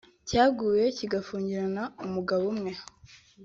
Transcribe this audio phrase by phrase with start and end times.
[0.27, 2.71] cyaguye kigafungirna umugabo umwe